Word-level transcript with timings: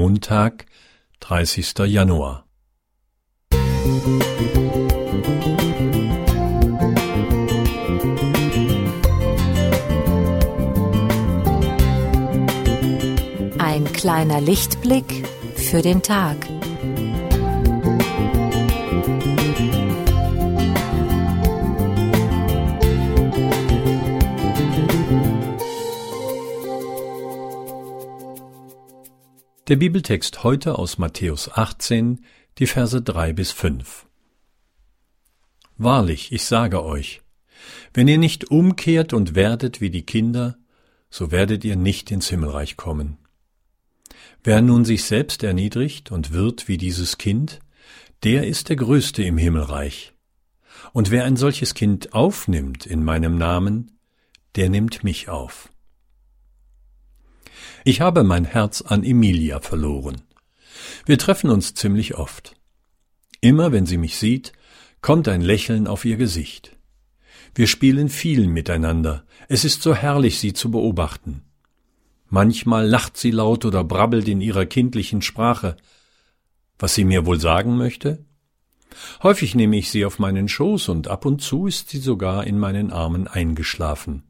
Montag, 0.00 0.66
30. 1.18 1.86
Januar. 1.86 2.46
Ein 13.58 13.92
kleiner 13.92 14.40
Lichtblick 14.40 15.26
für 15.56 15.82
den 15.82 16.00
Tag. 16.02 16.36
Der 29.68 29.76
Bibeltext 29.76 30.44
heute 30.44 30.78
aus 30.78 30.96
Matthäus 30.96 31.50
18, 31.52 32.24
die 32.56 32.66
Verse 32.66 33.02
3 33.02 33.34
bis 33.34 33.52
5. 33.52 34.06
Wahrlich, 35.76 36.32
ich 36.32 36.44
sage 36.44 36.82
euch, 36.82 37.20
wenn 37.92 38.08
ihr 38.08 38.16
nicht 38.16 38.50
umkehrt 38.50 39.12
und 39.12 39.34
werdet 39.34 39.82
wie 39.82 39.90
die 39.90 40.06
Kinder, 40.06 40.56
so 41.10 41.30
werdet 41.30 41.66
ihr 41.66 41.76
nicht 41.76 42.10
ins 42.10 42.30
Himmelreich 42.30 42.78
kommen. 42.78 43.18
Wer 44.42 44.62
nun 44.62 44.86
sich 44.86 45.04
selbst 45.04 45.42
erniedrigt 45.42 46.10
und 46.10 46.32
wird 46.32 46.66
wie 46.66 46.78
dieses 46.78 47.18
Kind, 47.18 47.60
der 48.22 48.46
ist 48.46 48.70
der 48.70 48.76
Größte 48.76 49.22
im 49.22 49.36
Himmelreich. 49.36 50.14
Und 50.94 51.10
wer 51.10 51.24
ein 51.24 51.36
solches 51.36 51.74
Kind 51.74 52.14
aufnimmt 52.14 52.86
in 52.86 53.04
meinem 53.04 53.36
Namen, 53.36 53.98
der 54.56 54.70
nimmt 54.70 55.04
mich 55.04 55.28
auf. 55.28 55.70
Ich 57.84 58.00
habe 58.00 58.24
mein 58.24 58.44
Herz 58.44 58.82
an 58.82 59.04
Emilia 59.04 59.60
verloren. 59.60 60.22
Wir 61.06 61.18
treffen 61.18 61.50
uns 61.50 61.74
ziemlich 61.74 62.16
oft. 62.16 62.54
Immer 63.40 63.72
wenn 63.72 63.86
sie 63.86 63.98
mich 63.98 64.16
sieht, 64.16 64.52
kommt 65.00 65.28
ein 65.28 65.42
Lächeln 65.42 65.86
auf 65.86 66.04
ihr 66.04 66.16
Gesicht. 66.16 66.76
Wir 67.54 67.66
spielen 67.66 68.08
viel 68.08 68.46
miteinander. 68.46 69.24
Es 69.48 69.64
ist 69.64 69.82
so 69.82 69.94
herrlich, 69.94 70.38
sie 70.38 70.52
zu 70.52 70.70
beobachten. 70.70 71.42
Manchmal 72.28 72.86
lacht 72.86 73.16
sie 73.16 73.30
laut 73.30 73.64
oder 73.64 73.84
brabbelt 73.84 74.28
in 74.28 74.40
ihrer 74.40 74.66
kindlichen 74.66 75.22
Sprache. 75.22 75.76
Was 76.78 76.94
sie 76.94 77.04
mir 77.04 77.26
wohl 77.26 77.40
sagen 77.40 77.76
möchte? 77.76 78.24
Häufig 79.22 79.54
nehme 79.54 79.76
ich 79.76 79.90
sie 79.90 80.04
auf 80.04 80.18
meinen 80.18 80.48
Schoß 80.48 80.88
und 80.88 81.08
ab 81.08 81.24
und 81.24 81.40
zu 81.40 81.66
ist 81.66 81.90
sie 81.90 81.98
sogar 81.98 82.46
in 82.46 82.58
meinen 82.58 82.90
Armen 82.90 83.28
eingeschlafen. 83.28 84.24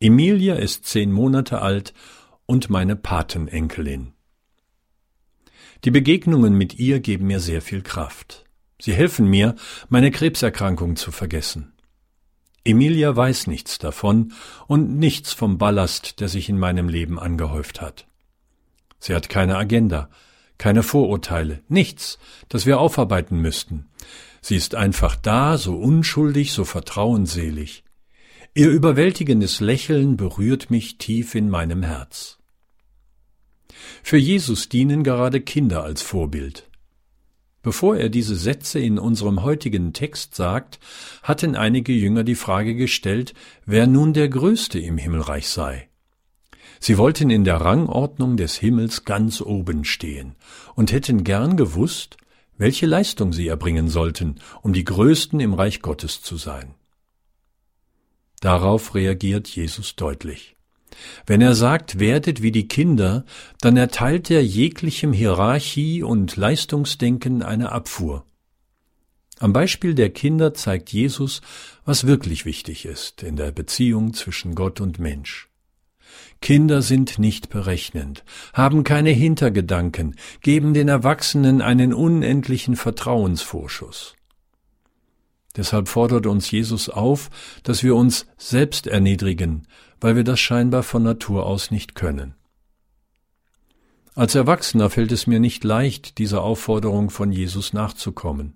Emilia 0.00 0.54
ist 0.54 0.86
zehn 0.86 1.12
Monate 1.12 1.60
alt 1.60 1.92
und 2.48 2.70
meine 2.70 2.96
Patenenkelin. 2.96 4.14
Die 5.84 5.90
Begegnungen 5.90 6.54
mit 6.54 6.78
ihr 6.78 6.98
geben 6.98 7.26
mir 7.26 7.40
sehr 7.40 7.62
viel 7.62 7.82
Kraft. 7.82 8.46
Sie 8.80 8.94
helfen 8.94 9.28
mir, 9.28 9.54
meine 9.88 10.10
Krebserkrankung 10.10 10.96
zu 10.96 11.12
vergessen. 11.12 11.74
Emilia 12.64 13.14
weiß 13.14 13.48
nichts 13.48 13.78
davon 13.78 14.32
und 14.66 14.98
nichts 14.98 15.32
vom 15.32 15.58
Ballast, 15.58 16.20
der 16.20 16.28
sich 16.28 16.48
in 16.48 16.58
meinem 16.58 16.88
Leben 16.88 17.18
angehäuft 17.18 17.80
hat. 17.80 18.06
Sie 18.98 19.14
hat 19.14 19.28
keine 19.28 19.56
Agenda, 19.56 20.08
keine 20.56 20.82
Vorurteile, 20.82 21.62
nichts, 21.68 22.18
das 22.48 22.66
wir 22.66 22.80
aufarbeiten 22.80 23.40
müssten. 23.40 23.90
Sie 24.40 24.56
ist 24.56 24.74
einfach 24.74 25.16
da, 25.16 25.58
so 25.58 25.76
unschuldig, 25.76 26.52
so 26.52 26.64
vertrauensselig. 26.64 27.84
Ihr 28.54 28.70
überwältigendes 28.70 29.60
Lächeln 29.60 30.16
berührt 30.16 30.70
mich 30.70 30.98
tief 30.98 31.34
in 31.34 31.50
meinem 31.50 31.82
Herz. 31.82 32.37
Für 34.08 34.16
Jesus 34.16 34.70
dienen 34.70 35.02
gerade 35.04 35.42
Kinder 35.42 35.84
als 35.84 36.00
Vorbild. 36.00 36.66
Bevor 37.60 37.98
er 37.98 38.08
diese 38.08 38.36
Sätze 38.36 38.78
in 38.78 38.98
unserem 38.98 39.42
heutigen 39.42 39.92
Text 39.92 40.34
sagt, 40.34 40.78
hatten 41.22 41.54
einige 41.54 41.92
Jünger 41.92 42.24
die 42.24 42.34
Frage 42.34 42.74
gestellt, 42.74 43.34
wer 43.66 43.86
nun 43.86 44.14
der 44.14 44.30
Größte 44.30 44.78
im 44.78 44.96
Himmelreich 44.96 45.50
sei. 45.50 45.90
Sie 46.80 46.96
wollten 46.96 47.28
in 47.28 47.44
der 47.44 47.56
Rangordnung 47.56 48.38
des 48.38 48.56
Himmels 48.56 49.04
ganz 49.04 49.42
oben 49.42 49.84
stehen 49.84 50.36
und 50.74 50.90
hätten 50.90 51.22
gern 51.22 51.58
gewusst, 51.58 52.16
welche 52.56 52.86
Leistung 52.86 53.34
sie 53.34 53.48
erbringen 53.48 53.88
sollten, 53.88 54.36
um 54.62 54.72
die 54.72 54.84
Größten 54.84 55.38
im 55.38 55.52
Reich 55.52 55.82
Gottes 55.82 56.22
zu 56.22 56.38
sein. 56.38 56.76
Darauf 58.40 58.94
reagiert 58.94 59.48
Jesus 59.48 59.96
deutlich. 59.96 60.56
Wenn 61.26 61.40
er 61.40 61.54
sagt, 61.54 61.98
werdet 61.98 62.42
wie 62.42 62.52
die 62.52 62.68
Kinder, 62.68 63.24
dann 63.60 63.76
erteilt 63.76 64.30
er 64.30 64.44
jeglichem 64.44 65.12
Hierarchie 65.12 66.02
und 66.02 66.36
Leistungsdenken 66.36 67.42
eine 67.42 67.72
Abfuhr. 67.72 68.24
Am 69.40 69.52
Beispiel 69.52 69.94
der 69.94 70.10
Kinder 70.10 70.52
zeigt 70.52 70.92
Jesus, 70.92 71.40
was 71.84 72.06
wirklich 72.06 72.44
wichtig 72.44 72.84
ist 72.84 73.22
in 73.22 73.36
der 73.36 73.52
Beziehung 73.52 74.12
zwischen 74.12 74.54
Gott 74.54 74.80
und 74.80 74.98
Mensch. 74.98 75.48
Kinder 76.40 76.82
sind 76.82 77.18
nicht 77.18 77.48
berechnend, 77.48 78.24
haben 78.52 78.84
keine 78.84 79.10
Hintergedanken, 79.10 80.16
geben 80.40 80.74
den 80.74 80.88
Erwachsenen 80.88 81.62
einen 81.62 81.92
unendlichen 81.92 82.76
Vertrauensvorschuss. 82.76 84.17
Deshalb 85.58 85.88
fordert 85.88 86.26
uns 86.26 86.50
Jesus 86.50 86.88
auf, 86.88 87.30
dass 87.64 87.82
wir 87.82 87.96
uns 87.96 88.26
selbst 88.38 88.86
erniedrigen, 88.86 89.66
weil 90.00 90.14
wir 90.14 90.22
das 90.22 90.38
scheinbar 90.38 90.84
von 90.84 91.02
Natur 91.02 91.44
aus 91.44 91.72
nicht 91.72 91.96
können. 91.96 92.34
Als 94.14 94.36
Erwachsener 94.36 94.88
fällt 94.88 95.10
es 95.10 95.26
mir 95.26 95.40
nicht 95.40 95.64
leicht, 95.64 96.18
dieser 96.18 96.42
Aufforderung 96.42 97.10
von 97.10 97.32
Jesus 97.32 97.72
nachzukommen. 97.72 98.54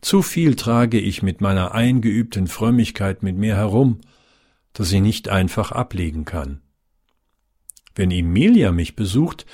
Zu 0.00 0.22
viel 0.22 0.56
trage 0.56 0.98
ich 0.98 1.22
mit 1.22 1.40
meiner 1.40 1.72
eingeübten 1.72 2.48
Frömmigkeit 2.48 3.22
mit 3.22 3.36
mir 3.36 3.54
herum, 3.54 4.00
dass 4.72 4.90
ich 4.90 5.00
nicht 5.00 5.28
einfach 5.28 5.70
ablegen 5.70 6.24
kann. 6.24 6.62
Wenn 7.94 8.10
Emilia 8.10 8.72
mich 8.72 8.96
besucht, 8.96 9.46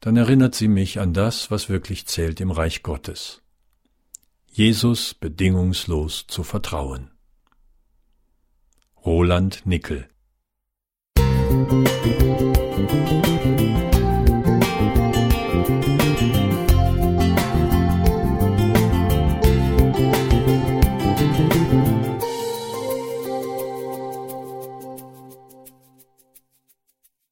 dann 0.00 0.16
erinnert 0.16 0.56
sie 0.56 0.68
mich 0.68 0.98
an 0.98 1.12
das, 1.12 1.52
was 1.52 1.68
wirklich 1.68 2.06
zählt 2.06 2.40
im 2.40 2.50
Reich 2.50 2.82
Gottes. 2.82 3.42
Jesus 4.52 5.14
bedingungslos 5.14 6.26
zu 6.28 6.44
vertrauen. 6.44 7.10
Roland 9.04 9.62
Nickel 9.64 10.08
you. 13.00 13.31